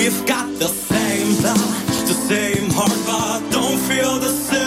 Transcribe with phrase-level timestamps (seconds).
[0.00, 1.58] We've got the same blood,
[2.08, 4.60] the same heart, but don't feel the same.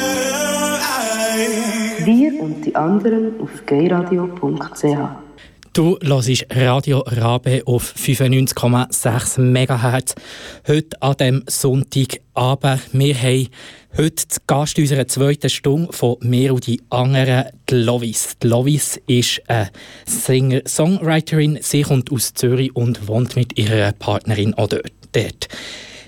[2.06, 4.84] Wir und die anderen auf gayradio.ch.
[5.74, 10.14] Du hörst Radio Rabe auf 95,6 MHz.
[10.68, 12.82] Heute an dem Sonntagabend.
[12.92, 13.48] Wir haben
[13.98, 18.38] heute zu Gast unserer zweiten Stunde von mir und die anderen die Lovis.
[18.44, 19.72] Die Lovis ist eine
[20.06, 21.58] Singer-Songwriterin.
[21.60, 25.03] Sie kommt aus Zürich und wohnt mit ihrer Partnerin auch dort.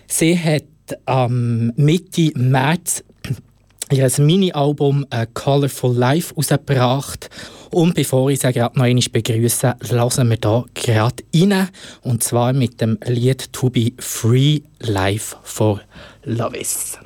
[0.08, 0.64] Sie hat
[1.06, 3.04] am Mitte März
[3.92, 7.30] ihr Mini-Album A Colorful Life herausgebracht.
[7.72, 11.70] Und bevor ich sie gerade noch einmal begrüße, lassen wir hier gerade rein.
[12.02, 15.82] Und zwar mit dem Lied To Be Free Life for
[16.24, 16.98] Lovis.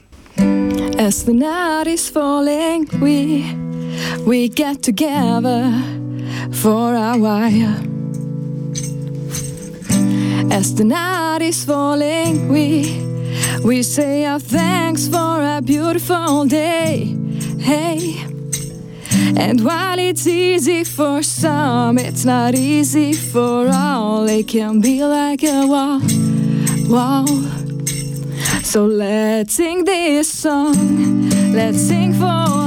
[0.98, 3.44] As the night is falling, we
[4.26, 5.74] we get together
[6.52, 7.76] for a while.
[10.52, 13.08] As the night is falling, we
[13.64, 17.16] we say our thanks for a beautiful day.
[17.60, 18.26] Hey.
[19.38, 24.28] And while it's easy for some, it's not easy for all.
[24.28, 26.02] It can be like a wall,
[26.90, 27.28] wall.
[28.64, 31.30] So let's sing this song.
[31.54, 32.59] Let's sing for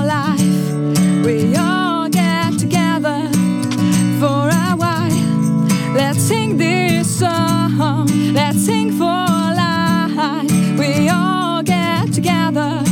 [8.34, 10.78] Let's sing for life.
[10.78, 12.83] We all get together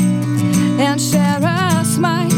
[0.78, 2.30] and share a smile.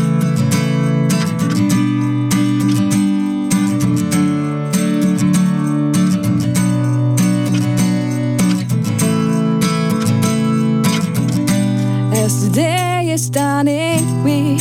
[12.15, 14.61] As the day is dawning, we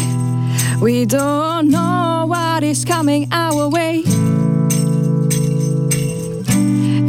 [0.81, 3.40] we don't know what is coming our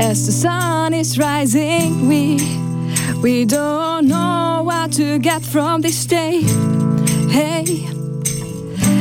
[0.05, 2.37] As the sun is rising, we
[3.23, 6.43] we don't know what to get from this day.
[7.31, 7.87] Hey.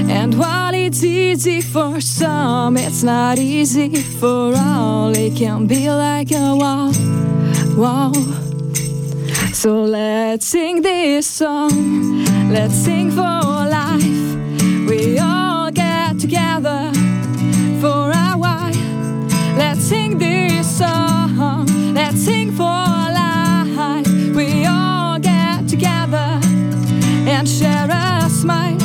[0.07, 5.11] And while it's easy for some, it's not easy for all.
[5.17, 6.93] It can be like a wall,
[7.75, 8.13] wall.
[9.53, 12.25] So let's sing this song.
[12.53, 13.40] Let's sing for
[20.71, 21.65] song.
[21.93, 24.07] Let's sing for life.
[24.35, 26.39] We all get together
[27.27, 28.80] and share a smile.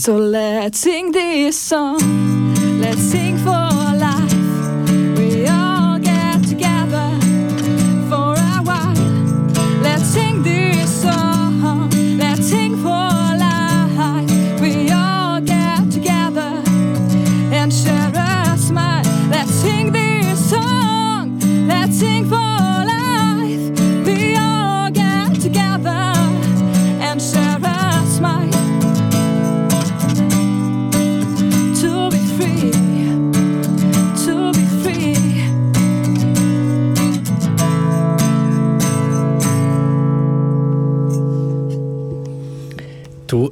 [0.00, 1.98] So let's sing this song.
[2.80, 3.59] Let's sing for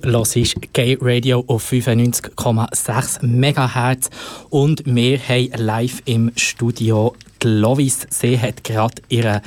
[0.08, 4.08] Du hörst Gay Radio auf 95,6 MHz
[4.48, 8.06] und wir haben live im Studio die Lovis.
[8.08, 9.42] Sie hat gerade ihren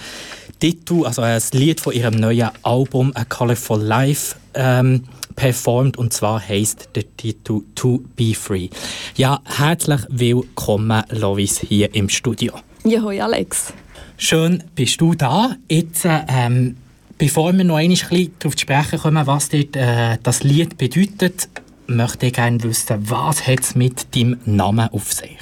[0.60, 5.06] Titel, also ein Lied von ihrem neuen Album A Colorful Life ähm,
[5.36, 8.70] performt und zwar heißt der Titel To Be Free.
[9.16, 12.53] Ja, herzlich willkommen Lovis hier im Studio.
[12.84, 13.74] Ja, hoi Alex.
[14.16, 15.56] Schön, bist du da.
[15.68, 16.78] Jetzt, ähm,
[17.22, 17.97] bevor wir noch einmal
[18.40, 21.50] darauf zu sprechen kommen, was dort, äh, das Lied bedeutet,
[21.85, 25.38] möchte ich gerne wissen, was hat es mit deinem Namen auf sich?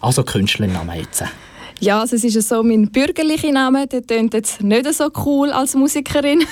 [0.00, 1.24] Also Künstlernamen jetzt.
[1.80, 5.74] Ja, also es ist so mein bürgerlicher Name, der tönt jetzt nicht so cool als
[5.74, 6.44] Musikerin.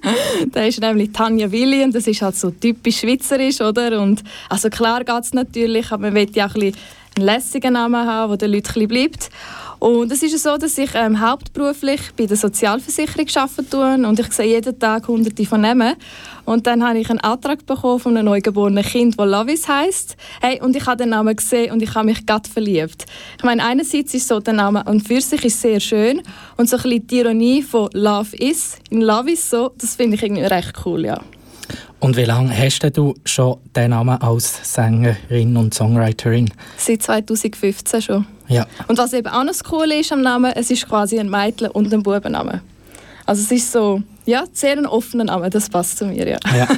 [0.54, 4.00] der ist nämlich Tanja Willi und das ist halt so typisch schweizerisch, oder?
[4.00, 6.72] Und also klar geht es natürlich, aber man will ja auch ein
[7.16, 9.30] einen lässigen Namen haben, der den Leuten ein bleibt.
[9.80, 14.54] Und es ist so, dass ich ähm, hauptberuflich bei der Sozialversicherung arbeite und ich sehe
[14.54, 15.96] jeden Tag hunderte von Namen.
[16.44, 20.18] Und dann habe ich einen Antrag bekommen von einem neugeborenen Kind, das Lovis heißt.
[20.42, 23.06] Hey, und ich habe den Namen gesehen und ich habe mich gerade verliebt.
[23.38, 26.20] Ich meine, einerseits ist so der Name an für sich ist sehr schön
[26.58, 30.16] und so ein bisschen die Ironie von Love is in Love is so, das finde
[30.16, 31.22] ich irgendwie recht cool, ja.
[31.98, 36.50] Und wie lange hast du schon den Namen als Sängerin und Songwriterin?
[36.76, 38.26] Seit 2015 schon.
[38.48, 38.66] Ja.
[38.88, 41.92] Und was eben auch noch cool ist am Namen, es ist quasi ein Mädchen- und
[41.92, 42.62] ein Bubenname.
[43.26, 46.38] Also es ist so, ja, sehr ein offener Name, das passt zu mir, ja.
[46.56, 46.68] ja.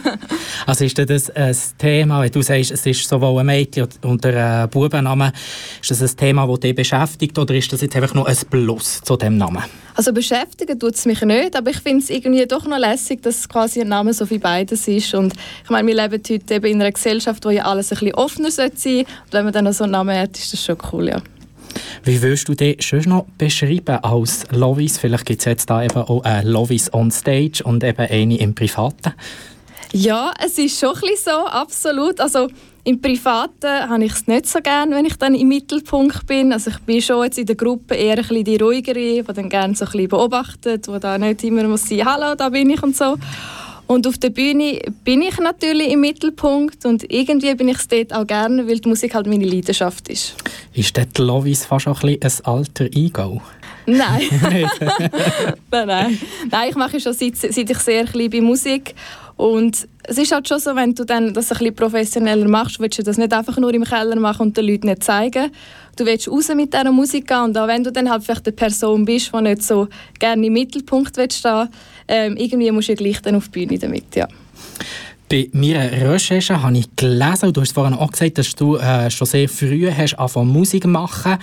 [0.67, 4.71] Also ist das ein Thema, wenn du sagst, es ist sowohl ein Mädchen und ein
[4.71, 5.33] Bubenname,
[5.81, 9.01] ist das ein Thema, das dich beschäftigt oder ist das jetzt einfach nur ein Plus
[9.03, 9.63] zu dem Namen?
[9.95, 13.49] Also beschäftigen tut es mich nicht, aber ich finde es irgendwie doch noch lässig, dass
[13.49, 15.35] quasi ein Name so wie beides ist und
[15.65, 18.51] ich meine, wir leben heute eben in einer Gesellschaft, wo ja alles ein bisschen offener
[18.51, 21.09] sein sollte und wenn man dann noch so einen Namen hat, ist das schon cool,
[21.09, 21.23] ja.
[22.05, 24.99] Wie würdest du dich schon noch beschreiben als Lovis?
[24.99, 28.55] Vielleicht gibt es jetzt da eben auch eine Lovis on Stage und eben eine im
[28.55, 29.15] Privaten.
[29.93, 32.19] Ja, es ist schon ein bisschen so, absolut.
[32.19, 32.49] Also
[32.85, 36.53] im Privaten habe ich es nicht so gerne, wenn ich dann im Mittelpunkt bin.
[36.53, 39.49] Also ich bin schon jetzt in der Gruppe eher ein bisschen die ruhigere, die dann
[39.49, 42.83] gerne so ein bisschen beobachtet, die da nicht immer muss sagen, hallo, da bin ich
[42.83, 43.17] und so.
[43.93, 48.15] Und auf der Bühne bin ich natürlich im Mittelpunkt und irgendwie bin ich es dort
[48.15, 50.35] auch gerne, weil die Musik halt meine Leidenschaft ist.
[50.73, 53.43] Ist dort Lovis fast auch ein, ein alter Ego?
[53.85, 54.23] Nein.
[55.71, 56.19] nein, nein.
[56.51, 58.95] Nein, ich mache schon seit, seit ich sehr klein bin Musik
[59.37, 62.99] und es ist halt schon so, wenn du dann das ein bisschen professioneller machst, willst
[62.99, 65.51] du das nicht einfach nur im Keller machen und den Leuten nicht zeigen.
[65.97, 68.57] Du willst raus mit dieser Musik gehen und auch wenn du dann halt vielleicht eine
[68.57, 69.89] Person bist, die nicht so
[70.19, 71.69] gerne im Mittelpunkt stehen
[72.09, 74.29] ähm, irgendwie musst du ja gleich dann auf die Bühne damit, ja.
[75.29, 79.11] Bei meiner Recherche habe ich gelesen, und du hast vorhin auch gesagt, dass du äh,
[79.11, 81.39] schon sehr früh hast angefangen Musik machen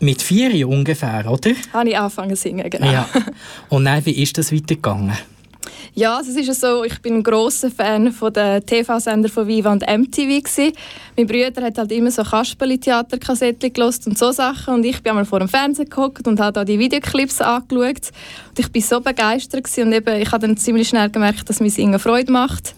[0.00, 1.50] mit vier ungefähr, oder?
[1.72, 2.90] Habe ich angefangen zu singen, genau.
[2.90, 3.08] Ja.
[3.68, 5.18] Und dann, wie ist das weitergegangen?
[5.94, 9.82] Ja, es ist so, ich bin ein großer Fan von den TV-Sender von Viva und
[9.82, 10.72] MTV gewesen.
[11.16, 15.24] Mein Bruder hat halt immer so Kasperli-Theaterkassetten gelost und so Sachen und ich bin einmal
[15.24, 18.10] vor dem Fernseher geguckt und habe da die Videoclips angeschaut
[18.50, 19.88] und ich bin so begeistert gewesen.
[19.88, 22.74] und eben, ich habe dann ziemlich schnell gemerkt, dass mir Singen Freude macht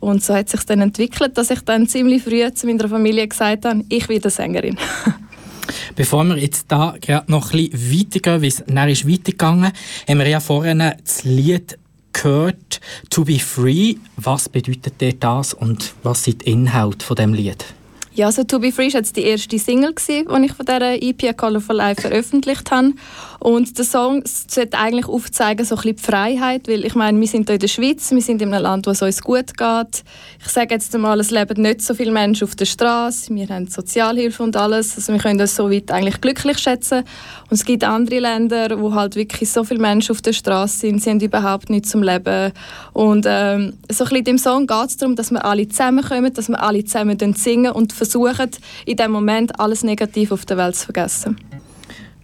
[0.00, 3.66] und so hat sich dann entwickelt, dass ich dann ziemlich früh zu meiner Familie gesagt
[3.66, 4.78] habe, ich werde Sängerin.
[5.94, 6.94] Bevor wir jetzt da
[7.26, 9.72] noch ein bisschen weitergehen, wie es dann ist weitergegangen,
[10.08, 11.78] haben wir ja vorhin das Lied
[12.12, 12.80] gehört,
[13.10, 13.96] «To be free».
[14.16, 17.64] Was bedeutet dir das und was sind die Inhalte von dem Lied?
[18.12, 21.76] Ja, also «To be free» war die erste Single, die ich von dieser EP «Colorful
[21.76, 22.92] Life» veröffentlicht habe.
[23.38, 27.28] Und der Song sollte eigentlich aufzeigen, so ein bisschen die Freiheit, weil ich meine, wir
[27.28, 30.04] sind hier in der Schweiz, wir sind in einem Land, wo es uns gut geht.
[30.44, 33.68] Ich sage jetzt einmal, es leben nicht so viele Menschen auf der Straße, wir haben
[33.68, 36.98] Sozialhilfe und alles, also wir können uns so weit eigentlich glücklich schätzen.
[36.98, 41.02] Und es gibt andere Länder, wo halt wirklich so viele Menschen auf der Straße sind,
[41.02, 42.52] sie haben überhaupt nichts zum Leben.
[42.92, 46.34] Und ähm, so ein bisschen in dem Song geht es darum, dass wir alle zusammenkommen,
[46.34, 48.50] dass wir alle zusammen singen und versuchen,
[48.86, 51.36] in dem Moment alles Negative auf der Welt zu vergessen.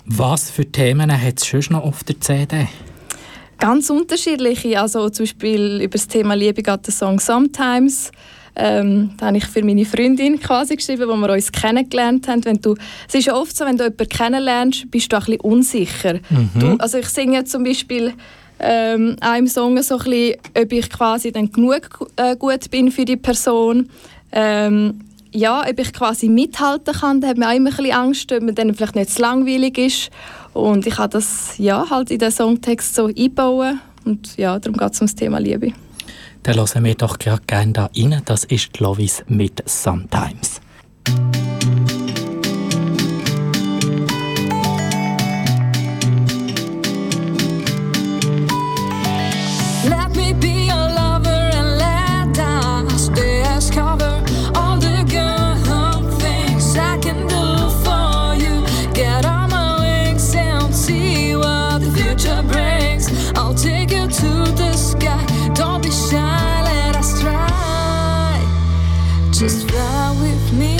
[0.06, 2.68] Was für Themen hat es schon noch auf der CD?
[3.58, 4.80] Ganz unterschiedliche.
[4.80, 8.10] Also zum Beispiel über das Thema Liebe geht der Song «Sometimes».
[8.58, 12.42] Ähm, da habe ich für meine Freundin quasi geschrieben, wo wir uns kennengelernt haben.
[12.44, 12.74] Wenn du,
[13.06, 16.14] es ist ja oft so, wenn du jemanden kennenlernst, bist du ein bisschen unsicher.
[16.30, 16.50] Mhm.
[16.58, 18.14] Du, also ich singe zum Beispiel
[18.58, 23.04] ähm, einem Song so ein bisschen, ob ich quasi dann genug äh, gut bin für
[23.04, 23.90] die Person.
[24.32, 25.00] Ähm,
[25.36, 28.42] ja, ob ich quasi mithalten kann, da hat mir auch immer ein bisschen Angst, ob
[28.42, 30.10] mir dann vielleicht nicht zu langweilig ist.
[30.54, 34.94] Und ich habe das ja, halt in den Songtext so einbauen und ja, darum geht
[34.94, 35.72] es um das Thema Liebe.
[36.42, 38.22] Dann hören wir doch gerne da rein.
[38.24, 40.60] Das ist Lovis mit «Sometimes».
[69.38, 70.78] Just fly with me.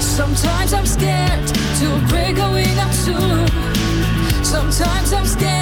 [0.00, 3.46] Sometimes I'm scared to break a wing up soon.
[4.42, 5.55] Sometimes I'm scared.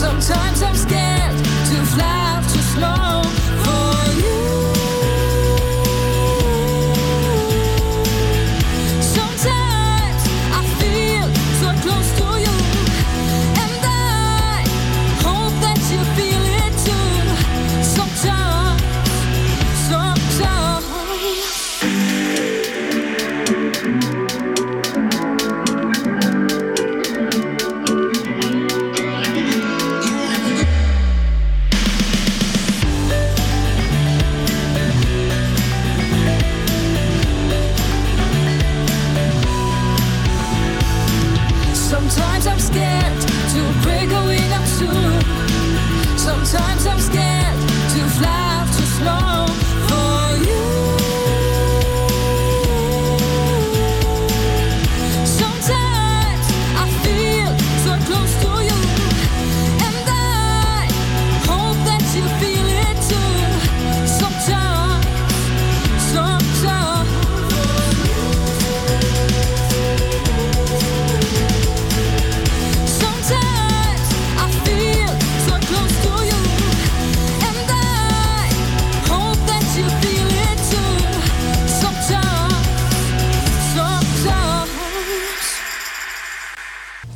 [0.00, 1.09] Sometimes I'm scared
[41.90, 46.16] Sometimes I'm scared to break a wing or two.
[46.16, 47.58] Sometimes I'm scared
[47.94, 49.49] to fly too slow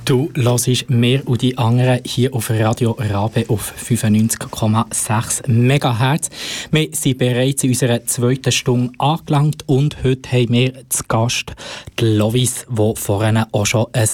[0.04, 6.28] Du hörst mehr und die anderen hier auf Radio Rabe auf 95,6 MHz.
[6.70, 11.54] Wir sind bereits in unserer zweiten Stunde angelangt und heute haben wir zu Gast
[11.98, 14.08] die Lovis, die vorhin auch schon ein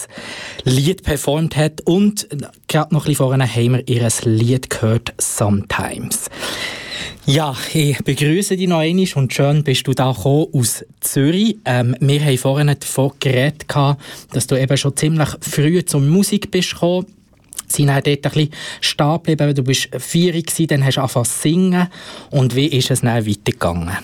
[0.63, 2.29] Lied performt hat und
[2.69, 6.31] gerade noch ein bisschen vorhin haben wir ihr Lied gehört «Sometimes».
[7.33, 11.59] Ja, ich begrüße dich noch einmal und schön bist du da aus Zürich.
[11.65, 13.67] Ähm, wir haben vorhin davon geredet,
[14.33, 17.07] dass du eben schon ziemlich früh zur Musik bist gekommen.
[17.69, 19.55] Sie haben dort ein bisschen stehen geblieben.
[19.55, 21.89] Du bist vier dann hast du angefangen zu singen.
[22.33, 23.97] Und wie ist es dann weitergegangen?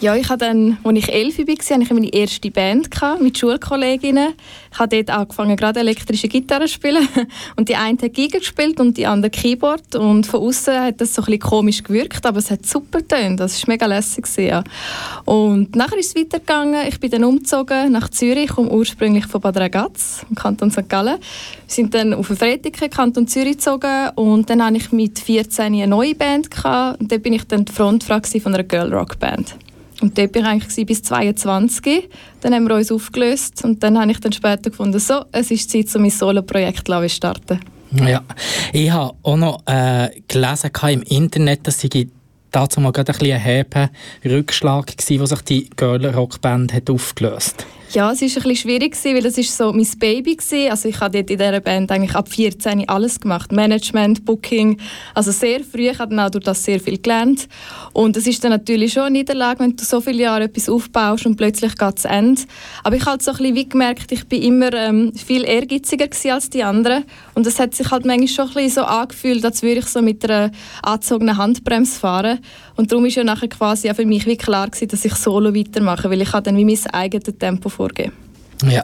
[0.00, 2.88] Ja, ich hatte dann, als ich elf war, hatte ich meine erste Band
[3.20, 4.34] mit Schulkolleginnen.
[4.72, 7.08] Ich habe dort angefangen, gerade elektrische Gitarre zu spielen.
[7.56, 9.96] Und die eine hat Geige gespielt und die andere Keyboard.
[9.96, 13.40] Und von außen hat das so ein bisschen komisch gewirkt, aber es hat super getönt.
[13.40, 14.26] Das war mega lässig.
[14.36, 14.62] Ja.
[15.24, 16.86] Und nachher ist es weitergegangen.
[16.86, 20.88] Ich bin dann umgezogen nach Zürich, ich komme ursprünglich von Bad Ragaz, im Kanton St.
[20.88, 21.18] Gallen.
[21.18, 21.20] Wir
[21.66, 24.10] sind dann auf den Freitag, Kanton Zürich gezogen.
[24.14, 26.50] Und dann hatte ich mit 14 eine neue Band.
[27.00, 29.56] Und dort bin ich dann die Frontfrau einer Girl-Rock-Band.
[30.00, 32.08] Und dort war ich eigentlich bis 22.
[32.40, 35.70] Dann haben wir uns aufgelöst und dann habe ich dann später gefunden, so, es ist
[35.70, 37.60] Zeit, um mein Solo-Projekt zu starten.
[37.90, 38.22] Ja,
[38.72, 42.10] ich habe auch noch äh, gelesen im Internet, dass sie
[42.50, 43.90] dazu mal ein bisschen ein
[44.24, 49.22] Rückschlag war, wo sich die Girl-Rock-Band hat aufgelöst ja, es war ein bisschen schwierig, weil
[49.22, 50.70] das ist so mein Baby war.
[50.72, 53.50] Also ich habe dort in dieser Band eigentlich ab 14 alles gemacht.
[53.50, 54.78] Management, Booking,
[55.14, 55.88] also sehr früh.
[55.88, 57.48] Ich habe dann auch durch das sehr viel gelernt.
[57.94, 61.24] Und es ist dann natürlich schon eine Niederlage, wenn du so viele Jahre etwas aufbaust
[61.24, 62.42] und plötzlich geht es Ende.
[62.84, 66.08] Aber ich habe halt so ein bisschen wie gemerkt, ich bin immer ähm, viel ehrgeiziger
[66.32, 67.04] als die anderen.
[67.34, 70.02] Und es hat sich halt manchmal schon ein bisschen so angefühlt, als würde ich so
[70.02, 70.50] mit einer
[70.82, 72.40] angezogenen Handbremse fahren.
[72.76, 75.54] Und darum war ja nachher quasi auch für mich wie klar gewesen, dass ich solo
[75.54, 78.12] weitermache, weil ich dann wie mein eigenes Tempo vorgeben.
[78.68, 78.82] Ja,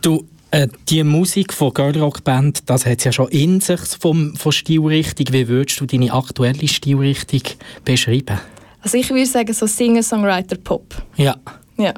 [0.00, 3.80] du, äh, die Musik von Girl Rock Band, das hat es ja schon in sich
[4.00, 5.26] vom, von Stilrichtung.
[5.30, 7.42] Wie würdest du deine aktuelle Stilrichtung
[7.84, 8.40] beschreiben?
[8.80, 10.94] Also ich würde sagen so Singer-Songwriter-Pop.
[11.16, 11.36] Ja.
[11.78, 11.94] Ja.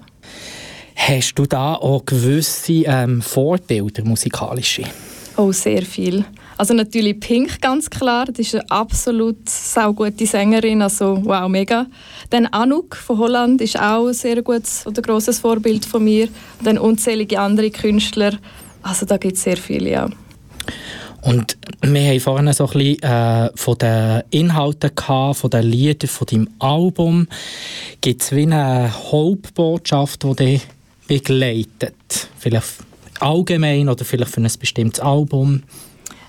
[0.94, 4.84] Hast du da auch gewisse ähm, Vorbilder musikalische?
[5.36, 6.24] Oh, sehr viel.
[6.56, 8.26] Also natürlich Pink, ganz klar.
[8.26, 11.86] Das ist eine absolut saugute Sängerin, also wow, mega.
[12.30, 16.28] Dann Anouk von Holland ist auch ein sehr gutes oder grosses Vorbild von mir.
[16.58, 18.38] Und dann unzählige andere Künstler.
[18.82, 20.10] Also da gibt es sehr viele, ja.
[21.22, 26.08] Und wir haben vorhin so ein bisschen äh, von den Inhalten gehabt, von den Liedern,
[26.08, 27.28] von deinem Album.
[28.02, 30.62] Gibt es wie eine Hauptbotschaft, die dich
[31.08, 32.28] begleitet?
[32.38, 32.68] Vielleicht
[33.20, 35.62] allgemein oder vielleicht für ein bestimmtes Album?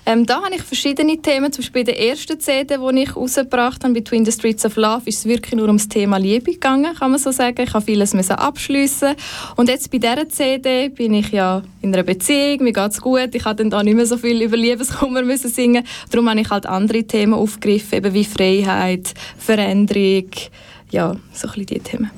[0.08, 1.52] Ähm, da habe ich verschiedene Themen.
[1.52, 5.02] Zum Beispiel bei der ersten CD, die ich rausgebracht habe, «Between the Streets of Love»,
[5.06, 7.60] ist es wirklich nur ums Thema Liebe gegangen, kann man so sagen.
[7.60, 9.16] Ich habe vieles abschliessen.
[9.56, 13.34] Und jetzt bei dieser CD bin ich ja in einer Beziehung, mir geht es gut.
[13.34, 15.84] Ich habe dann da nicht mehr so viel über Liebeskummer müssen singen.
[16.10, 20.30] Darum habe ich halt andere Themen aufgegriffen, eben wie Freiheit, Veränderung,
[20.92, 22.10] ja, so ein bisschen diese Themen.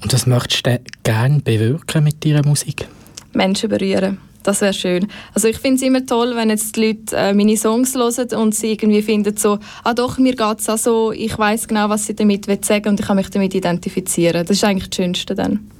[0.00, 2.86] Und was möchtest du gerne bewirken mit deiner Musik?
[3.32, 4.29] Menschen berühren.
[4.42, 5.06] Das wäre schön.
[5.34, 8.54] Also ich finde es immer toll, wenn jetzt die Leute äh, meine Songs hören und
[8.54, 12.06] sie irgendwie finden so, ah doch, mir geht es auch so, ich weiß genau, was
[12.06, 14.46] sie damit sagen und ich kann mich damit identifizieren.
[14.46, 15.70] Das ist eigentlich das Schönste dann.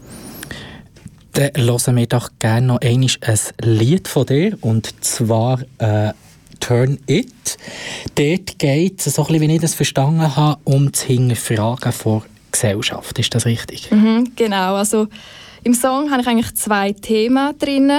[1.33, 6.12] Dann hören wir doch gerne noch einmal ein Lied von dir und zwar äh,
[6.61, 7.57] Turn It.
[8.14, 12.25] Dort geht es, so ein bisschen, wie ich das verstanden habe, um das Hinterfragen vor
[12.52, 13.19] Gesellschaft.
[13.19, 13.90] Ist das richtig?
[13.90, 14.75] Mhm, genau.
[14.75, 15.09] Also
[15.62, 17.90] im Song habe ich eigentlich zwei Themen drin.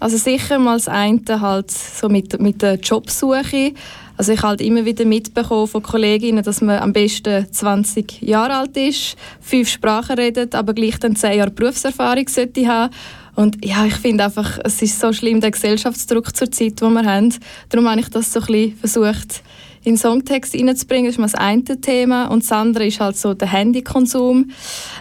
[0.00, 3.74] Also sicher mal das eine halt so mit, mit der Jobsuche.
[4.16, 8.76] Also ich halt immer wieder mitbekommen von Kolleginnen, dass man am besten 20 Jahre alt
[8.76, 12.92] ist, fünf Sprachen redet, aber gleich dann zehn Jahre Berufserfahrung sollte haben.
[13.34, 17.04] Und ja, ich finde einfach, es ist so schlimm, der Gesellschaftsdruck zur Zeit, den wir
[17.04, 17.34] haben.
[17.68, 19.42] Darum habe ich das so ein bisschen versucht,
[19.82, 21.10] in den Songtext reinzubringen.
[21.10, 22.26] Ist mal das eine Thema.
[22.26, 24.50] Und das andere ist halt so der Handykonsum.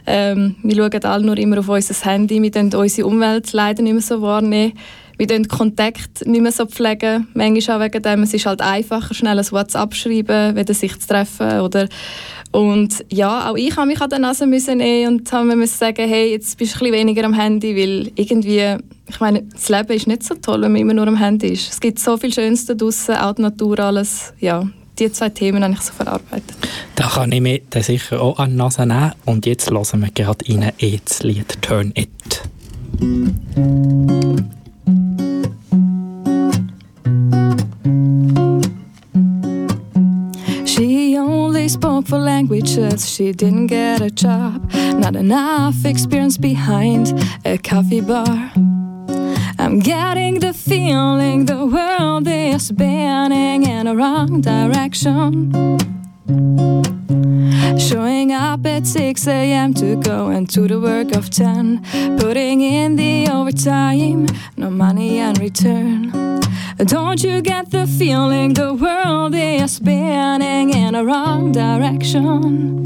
[0.05, 2.41] Ähm, wir schauen alle nur immer auf unser Handy.
[2.41, 4.73] Wir können unsere Umwelt leider nicht mehr so wahrnehmen.
[5.17, 6.65] Wir pflegen Kontakt nicht mehr so.
[6.65, 7.27] Pflegen.
[7.33, 8.23] Manchmal auch wegen dem.
[8.23, 11.59] Es ist halt einfacher, schnell ein WhatsApp schreiben, weder sich zu treffen.
[11.59, 11.89] Oder
[12.51, 16.31] und ja, auch ich habe mich an der Nase nehmen und haben müssen sagen, hey,
[16.31, 18.77] jetzt bist du ein bisschen weniger am Handy, weil irgendwie,
[19.09, 21.71] ich meine, das Leben ist nicht so toll, wenn man immer nur am Handy ist.
[21.71, 24.33] Es gibt so viel Schönes da draussen, auch die Natur, alles.
[24.39, 24.67] Ja,
[24.99, 26.55] die zwei Themen habe ich so verarbeitet.
[26.95, 29.11] Da kann ich mir dann sicher auch an die Nase nehmen.
[29.25, 32.09] Und jetzt hören wir gerade rein ins Lied «Turn It».
[40.65, 44.71] She only spoke four languages, she didn't get a job.
[44.97, 47.13] Not enough experience behind
[47.43, 48.51] a coffee bar.
[49.69, 55.51] I'm getting the feeling the world is spinning in a wrong direction.
[57.77, 59.75] Showing up at 6 a.m.
[59.75, 62.17] to go into the work of 10.
[62.17, 64.25] Putting in the overtime,
[64.57, 66.39] no money in return.
[66.77, 72.85] Don't you get the feeling the world is spinning in a wrong direction?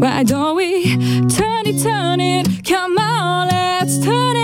[0.00, 0.96] Why don't we
[1.28, 2.64] turn it, turn it?
[2.66, 4.37] Come on, let's turn it,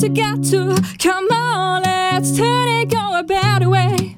[0.00, 4.16] to, got to, come on, let's turn it, go a better way.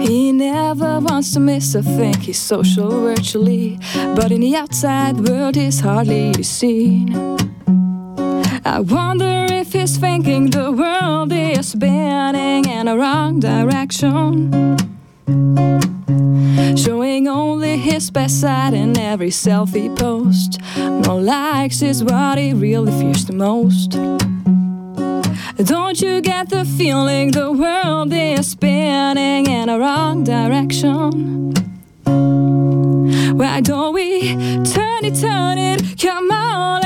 [0.00, 2.14] He never wants to miss a thing.
[2.14, 3.78] He's social virtually,
[4.16, 7.14] but in the outside world, he's hardly seen.
[8.64, 10.91] I wonder if he's thinking the world
[11.62, 14.76] spinning in a wrong direction.
[16.76, 20.60] Showing only his best side in every selfie post.
[20.76, 23.90] No likes is what he really fears the most.
[25.64, 31.52] Don't you get the feeling the world is spinning in a wrong direction?
[33.36, 35.98] Why don't we turn it, turn it?
[36.00, 36.84] Come on,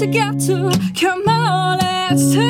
[0.00, 2.49] to, got to, come on, let's turn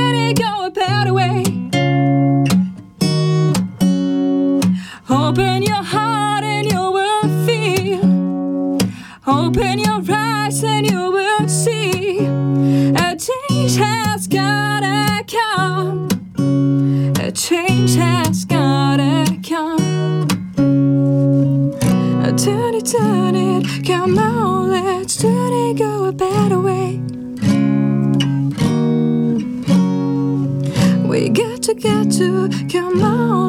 [32.21, 33.40] to, got to, come on,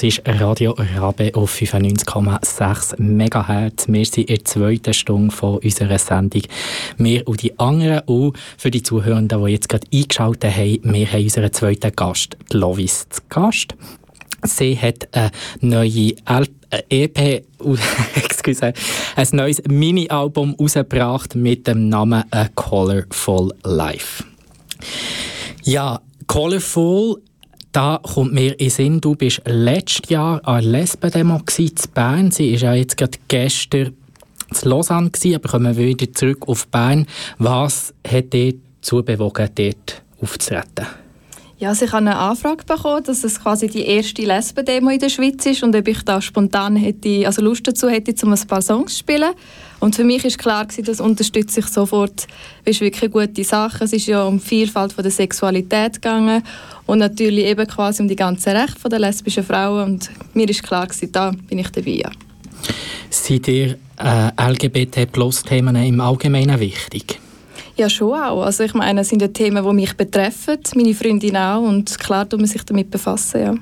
[0.00, 3.86] Das ist Radio Rabe auf 95,6 MHz.
[3.86, 6.40] Wir sind in der zweiten Stunde von unserer Sendung.
[6.96, 11.22] Wir und die anderen und für die Zuhörenden, die jetzt gerade eingeschaltet haben, wir haben
[11.22, 13.74] unseren zweiten Gast, die Lovis, zu Gast.
[14.42, 16.14] Sie hat eine neue
[16.88, 17.42] EP, äh,
[18.14, 18.72] excuse,
[19.16, 24.24] ein neues Mini-Album rausgebracht mit dem Namen A Colorful Life.
[25.62, 27.20] Ja, Colorful
[27.72, 32.30] da kommt mir in Sinn, du bist letztes Jahr an der Lesben-Demo in Bern.
[32.30, 33.94] Sie war ja jetzt gerade gestern
[34.50, 37.06] in Lausanne, gewesen, aber kommen wir wieder zurück auf Bern.
[37.38, 40.86] Was hat dich dazu bewogen, dort aufzutreten?
[41.58, 45.10] Ja, also ich habe eine Anfrage bekommen, dass es quasi die erste Lesben-Demo in der
[45.10, 48.62] Schweiz ist und ob ich da spontan hätte, also Lust dazu hätte, um ein paar
[48.62, 49.32] Songs zu spielen.
[49.78, 52.26] Und für mich ist klar gewesen, das unterstütze ich sofort.
[52.64, 53.84] Das ist wirklich eine gute Sache.
[53.84, 56.42] Es ist ja um die Vielfalt von der Sexualität gegangen
[56.90, 59.84] und natürlich eben quasi um die ganzen Rechte der lesbischen Frauen.
[59.84, 61.90] Und mir ist klar gewesen, da bin ich dabei.
[61.90, 62.10] Ja.
[63.08, 67.20] Sind dir äh, LGBT-Plus-Themen im Allgemeinen wichtig?
[67.76, 68.42] Ja, schon auch.
[68.42, 72.28] Also ich meine, es sind ja Themen, die mich betreffen, meine Freundin auch und klar
[72.28, 73.54] tut man sich damit befassen, ja.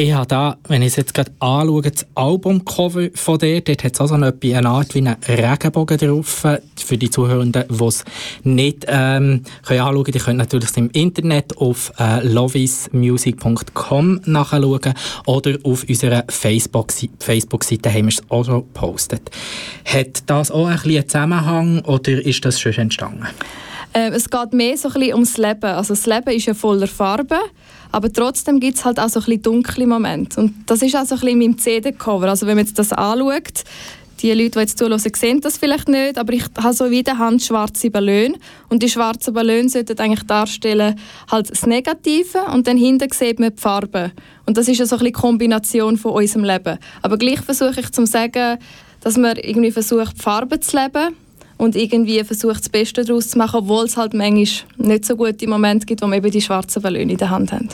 [0.00, 3.94] Ich habe da, wenn ich es jetzt gerade anschaue, das Albumcover von dir, dort hat
[3.94, 6.46] es also eine, eine Art wie einen Regenbogen drauf.
[6.76, 8.04] Für die Zuhörenden, die es
[8.44, 14.94] nicht ähm, können anschauen können, die können natürlich im Internet auf äh, lovismusic.com nachschauen
[15.26, 19.32] oder auf unserer Facebook-Seite Facebook haben wir es auch schon gepostet.
[19.84, 23.26] Hat das auch ein bisschen einen Zusammenhang oder ist das schon entstanden?
[23.94, 25.64] Ähm, es geht mehr so ein bisschen ums Leben.
[25.64, 27.40] Also das Leben ist ja voller Farben,
[27.92, 30.40] aber trotzdem gibt es halt auch so ein bisschen dunkle Momente.
[30.40, 32.28] Und das ist auch so ein bisschen in meinem CD-Cover.
[32.28, 33.64] Also wenn man jetzt das anschaut,
[34.20, 37.18] die Leute, die jetzt zuhören, sehen das vielleicht nicht, aber ich habe so wie der
[37.18, 38.34] Hand schwarze Ballone
[38.68, 40.96] und die schwarzen Ballone sollten eigentlich darstellen
[41.30, 44.12] halt das Negative und dann hinten sieht man die Farbe.
[44.46, 46.78] Und das ist ja so ein bisschen Kombination von unserem Leben.
[47.02, 48.58] Aber gleich versuche ich zu sagen,
[49.00, 51.14] dass man irgendwie versucht, Farbe zu leben
[51.58, 54.46] und irgendwie versucht, das Beste daraus zu machen, obwohl es halt manchmal
[54.78, 57.68] nicht so gute Momente gibt, wo man eben die schwarzen Ballone in der Hand haben.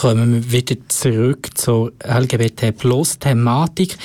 [0.00, 3.96] Kommen wir wieder zurück zur LGBT-Plus-Thematik.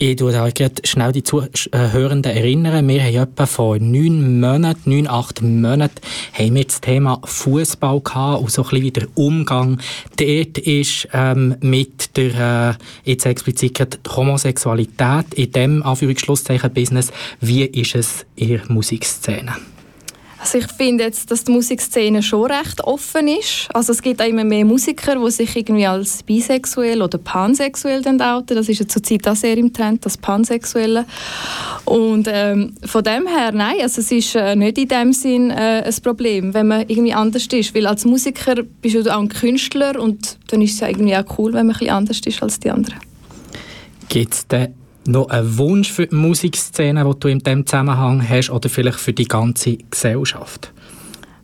[0.00, 0.48] Ich tue da
[0.84, 2.86] schnell die Zuhörenden erinnern.
[2.86, 6.00] Wir haben etwa vor neun Monaten, neun, acht Monaten,
[6.34, 9.80] haben wir das Thema Fußball gehabt und so ein bisschen wie der Umgang
[10.16, 17.10] dort ist ähm, mit der, äh, jetzt explizit Homosexualität in dem Anführungsschlusszeichen Business.
[17.40, 19.56] Wie ist es in der Musikszene?
[20.40, 23.68] Also ich finde jetzt, dass die Musikszene schon recht offen ist.
[23.74, 28.56] Also es gibt auch immer mehr Musiker, die sich irgendwie als bisexuell oder pansexuell outen.
[28.56, 31.06] Das ist ja zurzeit auch sehr im Trend, das Pansexuelle.
[31.84, 35.82] Und ähm, von dem her, nein, also es ist äh, nicht in dem Sinn äh,
[35.84, 37.74] ein Problem, wenn man irgendwie anders ist.
[37.74, 41.38] Weil als Musiker bist du auch ein Künstler und dann ist es ja irgendwie auch
[41.38, 43.00] cool, wenn man ein bisschen anders ist als die anderen.
[44.08, 44.46] Gibt es
[45.08, 49.12] noch einen Wunsch für die Musikszene, den du in diesem Zusammenhang hast oder vielleicht für
[49.12, 50.72] die ganze Gesellschaft?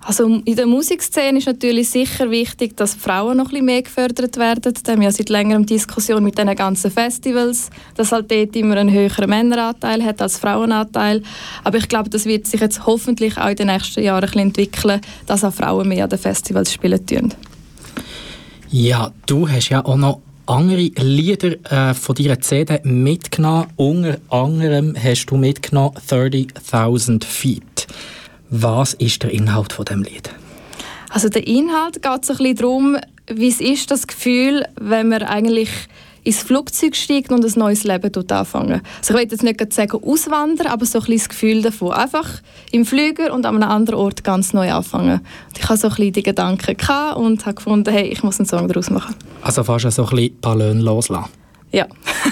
[0.07, 4.37] Also in der Musikszene ist natürlich sicher wichtig, dass Frauen noch ein bisschen mehr gefördert
[4.37, 4.75] werden.
[4.83, 8.77] Da haben wir ja seit längerem Diskussion mit den ganzen Festivals, dass halt dort immer
[8.77, 11.23] einen höheren Männeranteil hat als Frauenanteil.
[11.65, 14.41] Aber ich glaube, das wird sich jetzt hoffentlich auch in den nächsten Jahren ein bisschen
[14.43, 17.33] entwickeln, dass auch Frauen mehr an den Festivals spielen tun.
[18.71, 23.69] Ja, du hast ja auch noch andere Lieder äh, von deiner CD mitgenommen.
[23.77, 27.87] Unter anderem hast du mitgenommen 30.000 Feet.
[28.51, 30.31] Was ist der Inhalt von dem Lied?
[31.11, 35.23] Also der Inhalt geht so ein bisschen darum, wie es ist, das Gefühl, wenn man
[35.23, 35.71] eigentlich
[36.25, 38.81] ins Flugzeug steigt und ein neues Leben anfangen.
[38.99, 41.93] Also ich will jetzt nicht sagen auswandern, aber so ein bisschen das Gefühl davon.
[41.93, 42.29] Einfach
[42.73, 45.21] im Flüger und an einem anderen Ort ganz neu anfangen.
[45.21, 46.77] Und ich hatte so ein bisschen die Gedanken
[47.17, 49.15] und habe gefunden, hey, ich muss einen Song daraus machen.
[49.43, 51.31] Also fast so ein bisschen Ballon loslassen?
[51.73, 51.87] Ja.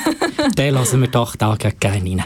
[0.57, 2.25] Den lassen wir doch da gerne rein.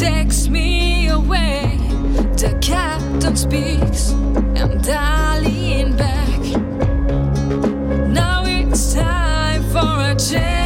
[0.00, 1.76] Takes me away.
[2.38, 4.12] The captain speaks,
[4.56, 6.40] and I lean back.
[8.08, 10.59] Now it's time for a change.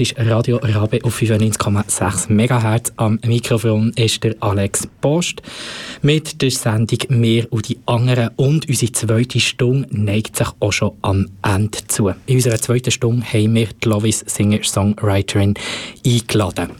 [0.00, 2.92] Hörst Radio Rabe auf 95,6 MHz.
[2.96, 5.42] Am Mikrofon ist der Alex Post
[6.00, 8.30] mit der Sendung «Mehr und die anderen».
[8.36, 12.08] Und unsere zweite Stunde neigt sich auch schon am Ende zu.
[12.24, 15.54] In unserer zweiten Stunde haben wir die Lovis Singer-Songwriterin
[16.06, 16.70] eingeladen.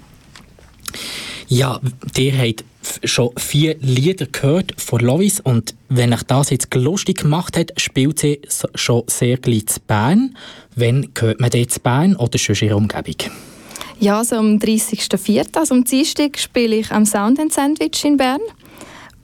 [1.48, 1.78] Ja,
[2.16, 2.64] der hat
[3.04, 8.20] schon vier Lieder gehört von Lovis und wenn euch das jetzt lustig gemacht hat, spielt
[8.20, 8.40] sie
[8.74, 10.36] schon sehr gleich zu Bern.
[10.76, 13.16] Wann hört man dort zu Bern oder schon in ihrer Umgebung?
[13.98, 18.40] Ja, also am 30.04., also am Dienstag, spiele ich am Sound Sandwich in Bern.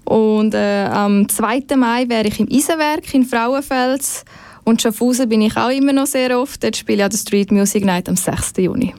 [0.05, 1.77] Und äh, am 2.
[1.77, 4.25] Mai wäre ich im Eisenwerk in Frauenfels.
[4.65, 6.63] Und Schaffhausen bin ich auch immer noch sehr oft.
[6.63, 8.53] Dort spiele ich an der Street Music Night am 6.
[8.59, 8.95] Juni.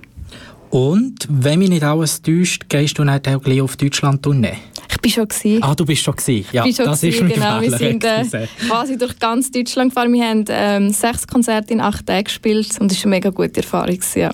[0.70, 4.58] Und wenn mich nicht alles täuscht, gehst du dann auch gleich auf Deutschland Tournee?
[4.98, 5.62] Ich bin schon gewesen.
[5.62, 6.48] Ah, du bist schon gewesen.
[6.52, 7.62] Ja, schon das gewesen, ist genau.
[7.62, 10.12] Wir sind äh, quasi durch ganz Deutschland gefahren.
[10.12, 13.58] Wir haben ähm, sechs Konzerte in acht Tagen gespielt und es war eine mega gute
[13.58, 13.96] Erfahrung.
[13.96, 14.32] Gewesen, ja.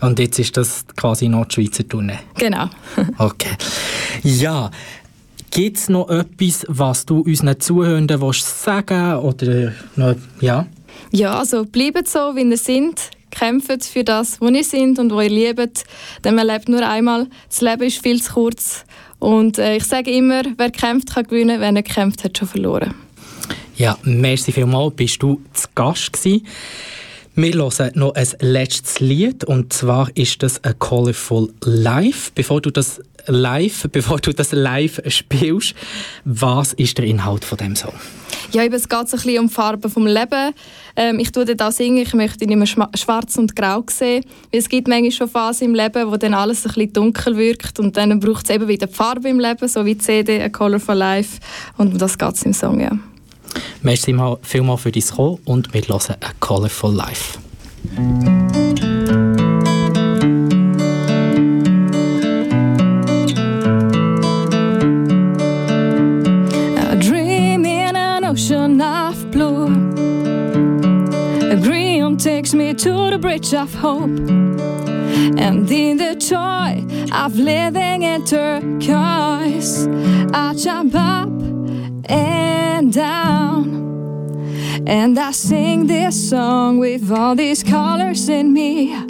[0.00, 2.18] Und jetzt ist das quasi Nordschweizer Tournee?
[2.36, 2.68] Genau.
[3.18, 3.56] okay.
[4.24, 4.72] Ja,
[5.52, 10.66] Gibt es noch etwas, was du unseren Zuhörenden willst sagen oder noch, ja?
[11.10, 15.20] Ja, also bleibt so, wie ihr seid kämpft für das, wo ihr seid und wo
[15.20, 15.84] ihr liebt.
[16.24, 17.28] Denn man lebt nur einmal.
[17.48, 18.84] Das Leben ist viel zu kurz.
[19.20, 21.60] Und äh, ich sage immer, wer kämpft, kann gewinnen.
[21.60, 22.94] Wer nicht kämpft, hat schon verloren.
[23.76, 24.94] Ja, merci vielmals.
[24.96, 26.46] Bist du zu Gast gewesen.
[27.36, 32.32] Wir hören noch ein letztes Lied und zwar ist das «A Colorful Life».
[32.34, 35.74] Bevor du das live, bevor du das live spielst,
[36.24, 37.94] was ist der Inhalt von dem Song?
[38.52, 40.52] Ja, eben, es geht so ein bisschen um die Farben vom Leben.
[40.96, 44.24] Ähm, ich tue auch singen, ich möchte nicht mehr schwarz und grau sehen.
[44.50, 47.78] Weil es gibt manchmal schon Phasen im Leben, wo dann alles ein bisschen dunkel wirkt
[47.78, 50.48] und dann braucht es eben wieder die Farbe im Leben, so wie die CD «A
[50.48, 51.38] Colorful Life»
[51.76, 52.90] und um das geht es im Song, ja.
[53.82, 57.38] Merci mal, vielmals für dein Kommen und wir hören «A Colorful Life».
[72.74, 74.10] To the bridge of hope.
[75.38, 79.86] And in the joy of living in turquoise,
[80.32, 81.28] I jump up
[82.08, 83.80] and down.
[84.86, 89.09] And I sing this song with all these colors in me.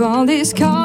[0.00, 0.79] all this car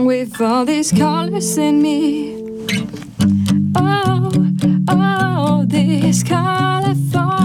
[0.00, 2.36] song with all these colors in me.
[3.76, 4.30] Oh,
[4.88, 7.39] oh, this colorful